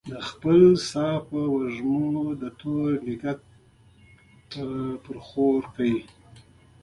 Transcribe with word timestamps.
د 0.09 0.13
خپل 0.29 0.61
ساه 0.89 1.17
په 1.29 1.39
وږمو 1.53 2.05
تور 2.59 2.89
نګهت 3.07 3.41
پرې 5.03 5.17
خپور 5.27 5.61
کړه 5.75 5.93